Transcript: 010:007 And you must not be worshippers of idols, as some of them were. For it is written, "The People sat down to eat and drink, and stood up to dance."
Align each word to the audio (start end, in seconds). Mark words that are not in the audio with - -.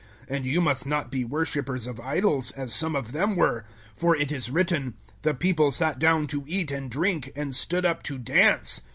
010:007 0.29 0.35
And 0.35 0.45
you 0.47 0.61
must 0.61 0.85
not 0.87 1.11
be 1.11 1.23
worshippers 1.23 1.85
of 1.85 1.99
idols, 1.99 2.49
as 2.53 2.73
some 2.73 2.95
of 2.95 3.11
them 3.11 3.35
were. 3.35 3.65
For 3.95 4.15
it 4.15 4.31
is 4.31 4.49
written, 4.49 4.95
"The 5.21 5.35
People 5.35 5.69
sat 5.69 5.99
down 5.99 6.25
to 6.25 6.43
eat 6.47 6.71
and 6.71 6.89
drink, 6.89 7.31
and 7.35 7.53
stood 7.53 7.85
up 7.85 8.01
to 8.05 8.17
dance." 8.17 8.81